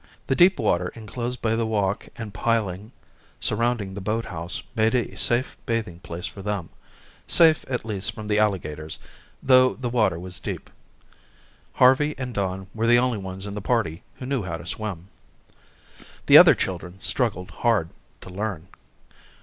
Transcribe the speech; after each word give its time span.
The 0.25 0.35
deep 0.35 0.59
water 0.59 0.87
enclosed 0.95 1.43
by 1.43 1.55
the 1.55 1.67
walk 1.67 2.07
and 2.15 2.33
piling 2.33 2.91
surrounding 3.39 3.93
the 3.93 4.01
boat 4.01 4.25
house 4.25 4.63
made 4.75 4.95
a 4.95 5.15
safe 5.15 5.55
bathing 5.67 5.99
place 5.99 6.25
for 6.25 6.41
them, 6.41 6.71
safe 7.27 7.63
at 7.69 7.85
least 7.85 8.11
from 8.11 8.27
the 8.27 8.39
alligators, 8.39 8.97
though 9.43 9.75
the 9.75 9.91
water 9.91 10.17
was 10.17 10.39
deep. 10.39 10.71
Harvey 11.73 12.15
and 12.17 12.33
Don 12.33 12.65
were 12.73 12.87
the 12.87 12.97
only 12.97 13.19
ones 13.19 13.45
in 13.45 13.53
the 13.53 13.61
party 13.61 14.01
who 14.15 14.25
knew 14.25 14.41
how 14.41 14.57
to 14.57 14.65
swim. 14.65 15.09
The 16.25 16.35
other 16.39 16.55
children 16.55 16.99
struggled 16.99 17.51
hard 17.51 17.89
to 18.21 18.29
learn. 18.31 18.69